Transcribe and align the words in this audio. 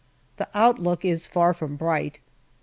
The 0.37 0.49
outlook 0.55 1.05
is 1.05 1.27
far 1.27 1.53
from 1.53 1.75
bright. 1.75 2.17